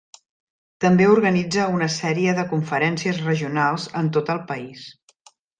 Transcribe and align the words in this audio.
També 0.85 1.05
organitza 1.15 1.67
una 1.75 1.89
sèrie 1.97 2.35
de 2.41 2.47
conferències 2.55 3.23
regionals 3.29 3.89
en 4.03 4.13
tot 4.17 4.37
el 4.37 4.45
país. 4.53 4.91